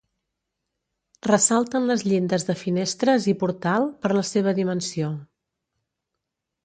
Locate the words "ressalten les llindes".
1.27-2.47